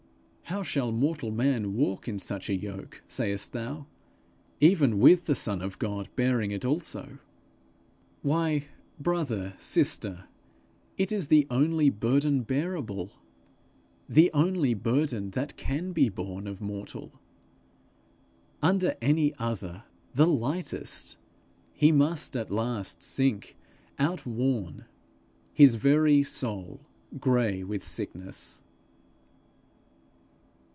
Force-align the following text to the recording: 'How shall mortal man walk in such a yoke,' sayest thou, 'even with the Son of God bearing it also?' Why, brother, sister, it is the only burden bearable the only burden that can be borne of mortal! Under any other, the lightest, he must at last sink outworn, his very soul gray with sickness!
'How 0.45 0.63
shall 0.63 0.91
mortal 0.91 1.31
man 1.31 1.75
walk 1.77 2.09
in 2.09 2.19
such 2.19 2.49
a 2.49 2.53
yoke,' 2.53 3.01
sayest 3.07 3.53
thou, 3.53 3.87
'even 4.59 4.99
with 4.99 5.23
the 5.23 5.33
Son 5.33 5.61
of 5.61 5.79
God 5.79 6.09
bearing 6.17 6.51
it 6.51 6.65
also?' 6.65 7.19
Why, 8.21 8.65
brother, 8.99 9.53
sister, 9.59 10.25
it 10.97 11.13
is 11.13 11.27
the 11.29 11.47
only 11.49 11.89
burden 11.89 12.41
bearable 12.41 13.11
the 14.09 14.29
only 14.33 14.73
burden 14.73 15.31
that 15.31 15.55
can 15.55 15.93
be 15.93 16.09
borne 16.09 16.47
of 16.47 16.59
mortal! 16.59 17.21
Under 18.61 18.97
any 19.01 19.33
other, 19.39 19.85
the 20.13 20.27
lightest, 20.27 21.15
he 21.71 21.93
must 21.93 22.35
at 22.35 22.51
last 22.51 23.01
sink 23.01 23.55
outworn, 23.97 24.83
his 25.53 25.75
very 25.75 26.23
soul 26.23 26.81
gray 27.21 27.63
with 27.63 27.87
sickness! 27.87 28.61